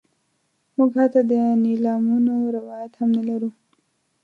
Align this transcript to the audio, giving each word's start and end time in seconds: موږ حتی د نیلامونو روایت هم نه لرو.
موږ 0.75 0.91
حتی 0.99 1.21
د 1.31 1.33
نیلامونو 1.65 2.33
روایت 2.57 2.91
هم 2.99 3.09
نه 3.17 3.23
لرو. 3.29 3.49